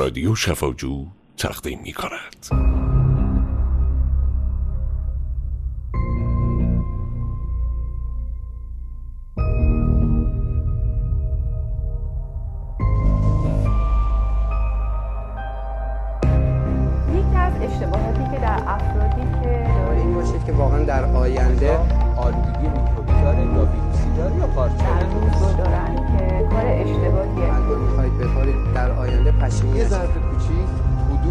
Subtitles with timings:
[0.00, 2.79] رادیو شفاجو تقدیم می کند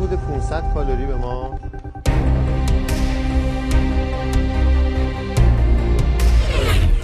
[0.10, 1.60] حدود 500 کالری به ما.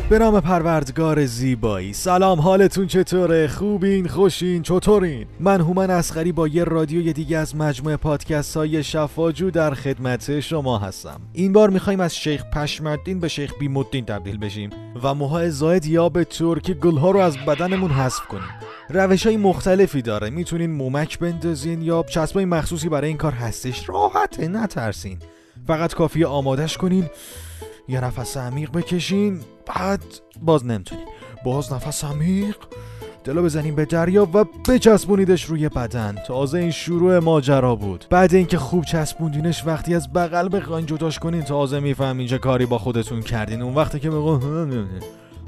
[0.09, 1.93] به نام پروردگار زیبایی.
[1.93, 7.97] سلام حالتون چطوره؟ خوبین؟ خوشین؟ چطورین؟ من هومن اسخری با یه رادیوی دیگه از مجموعه
[7.97, 11.21] پادکست های شفاجو در خدمت شما هستم.
[11.33, 14.69] این بار می‌خوایم از شیخ پشمدین به شیخ بیمدین تبدیل بشیم
[15.03, 18.64] و موهای زاید یا به ترکی گلها رو از بدنمون حذف کنیم.
[18.89, 20.29] روش های مختلفی داره.
[20.29, 23.89] می‌تونین مومک بندازین یا چسبای مخصوصی برای این کار هستش.
[23.89, 25.17] راحته نترسین.
[25.67, 27.09] فقط کافی آمادش کنین
[27.87, 30.03] یه نفس عمیق بکشین بعد
[30.41, 31.05] باز نمی‌تونین.
[31.45, 32.55] باز نفس عمیق
[33.23, 36.15] دلو بزنین به دریا و بچسبونیدش روی بدن.
[36.27, 38.05] تازه این شروع ماجرا بود.
[38.09, 42.77] بعد اینکه خوب چسبوندینش وقتی از بغل بخواین جداش کنین تازه می‌فهمین چه کاری با
[42.77, 43.61] خودتون کردین.
[43.61, 44.39] اون وقتی که بگو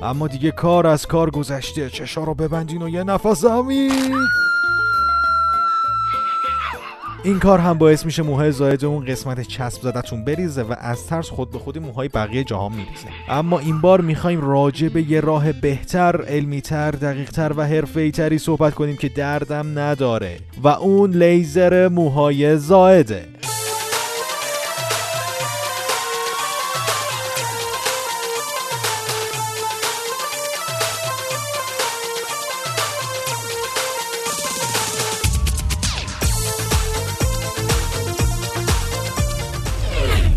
[0.02, 1.90] اما دیگه کار از کار گذشته.
[1.90, 4.16] چشا رو ببندین و یه نفس عمیق.
[7.24, 11.30] این کار هم باعث میشه موهای زاید اون قسمت چسب زدتون بریزه و از ترس
[11.30, 13.08] خود به خودی موهای بقیه جاها میریزه.
[13.30, 18.74] اما این بار می‌خوایم راجع به یه راه بهتر علمیتر دقیقتر و حرفه‌ای تری صحبت
[18.74, 23.28] کنیم که دردم نداره و اون لیزر موهای زائده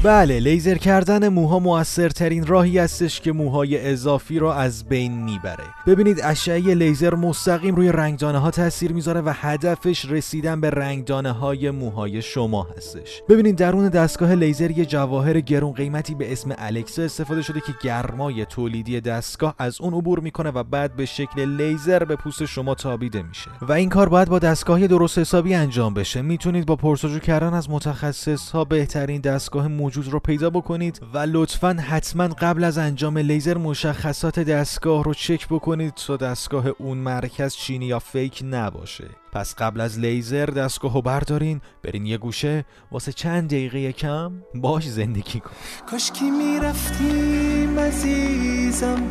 [0.04, 5.64] بله لیزر کردن موها موثرترین راهی هستش که موهای اضافی رو از بین می‌بره.
[5.86, 11.70] ببینید اشعه لیزر مستقیم روی رنگدانه ها تاثیر می‌ذاره و هدفش رسیدن به رنگدانه های
[11.70, 13.22] موهای شما هستش.
[13.28, 18.46] ببینید درون دستگاه لیزر یه جواهر گرون قیمتی به اسم الکسا استفاده شده که گرمای
[18.46, 23.22] تولیدی دستگاه از اون عبور می‌کنه و بعد به شکل لیزر به پوست شما تابیده
[23.22, 23.50] میشه.
[23.62, 26.22] و این کار باید با دستگاه‌های درست حسابی انجام بشه.
[26.22, 31.72] می‌تونید با پرس‌وجو کردن از متخصص ها بهترین دستگاه موجود رو پیدا بکنید و لطفا
[31.72, 37.86] حتما قبل از انجام لیزر مشخصات دستگاه رو چک بکنید تا دستگاه اون مرکز چینی
[37.86, 39.08] یا fake نباشه.
[39.32, 44.88] پس قبل از لیزر دستگاه رو بردارین برین یه گوشه واسه چند دقیقه کم باش
[44.88, 45.50] زندگی کن.
[45.90, 49.02] کاشکی می‌رفتیم عزیزم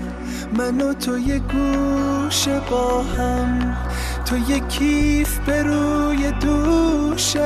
[0.57, 3.77] من تو یه گوشه با هم.
[4.25, 7.37] تو یه کیف به روی دوشت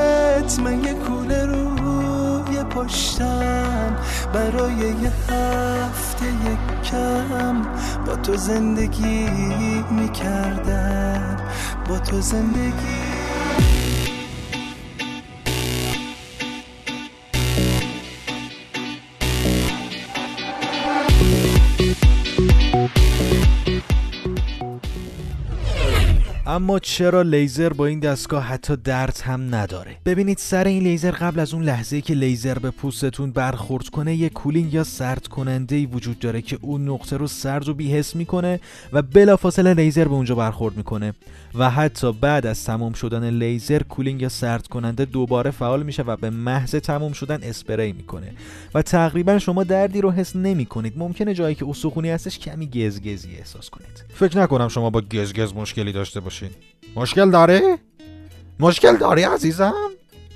[0.60, 1.93] من یه کوله روی
[2.76, 3.96] پشتم
[4.34, 7.62] برای یه هفته یک کم
[8.06, 9.30] با تو زندگی
[9.92, 11.38] می‌کردم.
[11.90, 13.13] با تو زندگی
[26.54, 31.40] اما چرا لیزر با این دستگاه حتی درد هم نداره؟ ببینید سر این لیزر قبل
[31.40, 35.86] از اون لحظه که لیزر به پوستتون برخورد کنه یه cooling یا سرد کننده ای
[35.86, 38.60] وجود داره که اون نقطه رو سرد و بیحس می‌کنه
[38.94, 41.14] و بلافاصله لیزر به اونجا برخورد می‌کنه.
[41.56, 46.16] و حتی بعد از تمام شدن لیزر cooling یا سرد کننده دوباره فعال میشه و
[46.16, 48.34] به محض تمام شدن اسپری می‌کنه.
[48.74, 53.36] و تقریبا شما دردی رو حس نمی کنید ممکنه جایی که استخونی هستش کمی گزگزی
[53.36, 54.04] احساس کنید.
[54.14, 56.64] فکر نکنم شما با گزگز مشکلی داشته باشین.
[56.96, 57.78] مشکل داره
[58.60, 59.74] مشکل داری عزیزم؟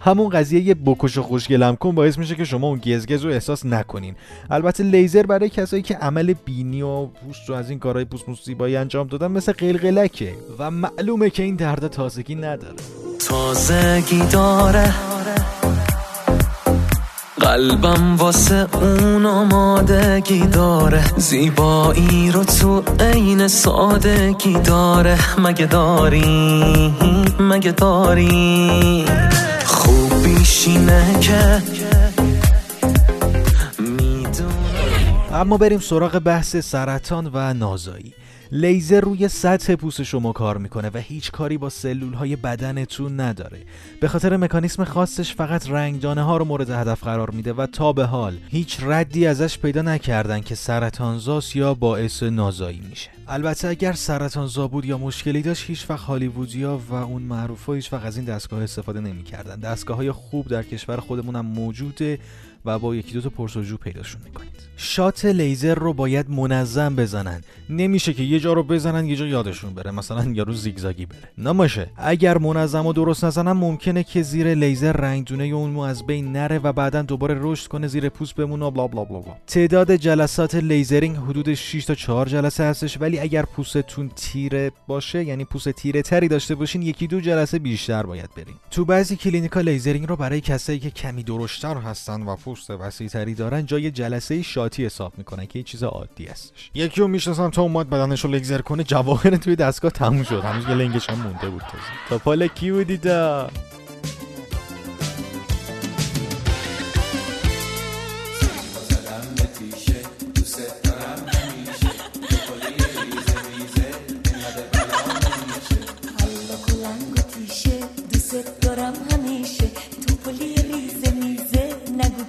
[0.01, 3.66] همون قضیه یه بکش و خوشگلم کن باعث میشه که شما اون گزگز رو احساس
[3.66, 4.16] نکنین.
[4.50, 8.45] البته لیزر برای کسایی که عمل بینی و پوست رو از این کارهای پوست پوست
[8.45, 12.75] زیبایی انجام دادن مثل قلقلکه و معلومه که این درد تازگی نداره.
[13.19, 14.94] تازگی داره.
[17.39, 21.04] قلبم واسه اون آمادگی داره.
[21.18, 25.39] زیبایی رو تو عین سادگی داره.
[25.39, 26.94] مگه داری؟
[27.39, 29.06] مگه داری؟
[29.66, 31.62] خوب بیشینه که
[35.33, 38.13] اما بریم سراغ بحث سرطان و نازایی.
[38.51, 43.59] لیزر روی سطح پوست شما کار می‌کنه و هیچ کاری با سلول های بدنتون نداره.
[44.01, 48.05] به خاطر مکانیسم خاصش فقط رنگدانه ها رو مورد هدف قرار میده و تا به
[48.05, 53.09] حال هیچ ردی ازش پیدا نکردن که سرطانزاست یا باعث نازایی میشه.
[53.27, 58.05] البته اگر سرطانزا بود یا مشکلی داشت هیچ وقت هالیوودیا و اون معروفا هیچ وقت
[58.05, 59.59] از این دستگاه استفاده نمی‌کردن.
[59.59, 62.19] دستگاه های خوب در کشور خودمون هم موجوده.
[62.68, 64.52] و با یکی دو تا پرس و جو پیداشون می‌کنید.
[64.77, 67.42] shot لیزر رو باید منظم بزنن.
[67.69, 69.92] نمیشه که یه جا رو بزنن یه جا یادشون بره.
[69.92, 71.31] مثلا یارو زیگزاگی بره.
[71.38, 71.89] نمیشه.
[71.98, 76.60] اگر منظم و درست نزنن ممکنه که زیر لیزر رنگدونه اون مو از بین نره
[76.60, 79.33] و بعدا دوباره رشد کنه زیر پوست بمونه و blah blah blah blah.
[79.48, 83.02] تعداد جلسات lasering حدود 6 تا 4 جلسه هستش.
[83.02, 88.04] ولی اگر پوستتون تیره باشه یعنی پوست تیره تری داشته باشین یکی دو جلسه بیشتر
[88.04, 88.56] باید برین.
[88.72, 93.33] تو بعضی کلینیکا lasering رو برای کسایی که کمی درشتر هستن و پوست وسیع تری
[93.33, 96.71] دارن جای جلسه shot ی حساب می‌کنن که یه چیز عادی هستش.
[96.74, 100.44] یکی رو می‌شناسم تا اومد بدنش رو لیزر کنه جواهر توی دستگاه تموم شد.
[100.44, 101.83] هنوز یه لنگش هم مونده بود تازه.
[102.09, 103.50] تا پال کی بودی دا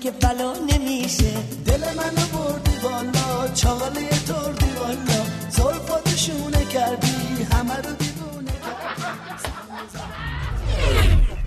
[0.09, 0.68] نگو که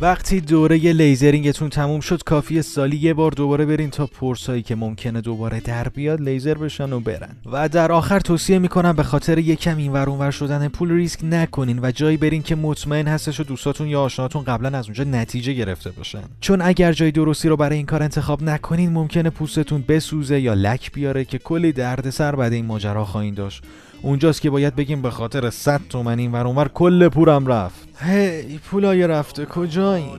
[0.02, 4.76] وقتی دوره lasering تون تموم شد کافیه سالی یه بار دوباره برین تا پرزایی که
[4.76, 7.36] ممکنه دوباره در بیاد لیزر بشن و برن.
[7.52, 11.80] و در آخر توصیه می‌کنم به خاطر یکم این ور اونور شدن پول ریسک نکنین
[11.84, 15.92] و جایی برین که مطمئن هستش و دوستاتون یا آشناتون قبلا از اونجا نتیجه گرفته
[15.92, 16.24] باشن.
[16.40, 20.92] چون اگر جای درستی رو برای این کار انتخاب نکنین ممکنه پوستتون بسوزه یا لک
[20.92, 23.64] بیاره که کلی دردسر بعد این ماجرا خواهید داشت.
[24.04, 27.88] اونجاست که باید بگیم به خاطر 100 تومن این ور اونور کل پولم رفت.
[28.00, 30.12] هی پولای رفته کجایی؟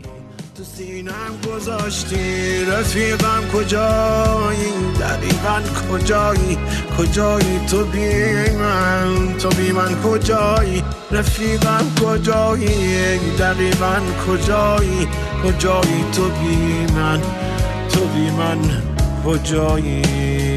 [0.57, 5.61] تو سینم گذاشتی رفیقم کجایی؟ دقیقا
[5.93, 6.59] کجایی؟
[6.99, 15.09] کجایی تو بی من؟ تو بی من کجایی؟ رفیقم کجایی؟ دقیقا کجایی؟
[15.45, 17.21] کجایی تو بی من؟
[17.89, 18.59] تو بی من
[19.27, 20.52] کجایی؟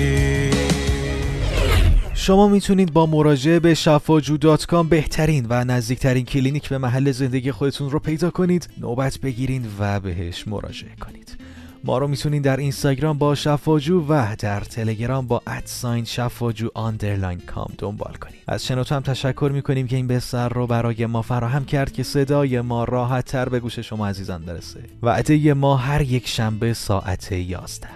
[2.18, 8.00] شما می‌تونید با مراجعه به شفاجو.com بهترین و نزدیکترین کلینیک به محل زندگی خودتون رو
[8.00, 11.38] پیدا کنید نوبت بگیرید و بهش مراجعه کنید.
[11.84, 17.40] ما رو می‌تونید در اینستاگرام با شفاجو و در تلگرام با at sign شفاجو underline
[17.40, 18.42] com دنبال کنید.
[18.48, 22.62] از شنوتو هم تشکر می‌کنیم که این بستر رو برای ما فراهم کرد که صدای
[22.62, 27.88] ما راحت تر به گوش شما عزیزان برسه وعده ما هر یک شنبه ساعت 11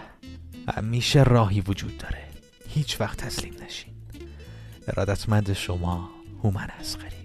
[0.77, 2.19] همیشه راهی وجود داره.
[2.69, 3.98] هیچ وقت تسلیم نشین.
[4.89, 6.09] ارادتمند شما
[6.43, 7.18] هومن اصغری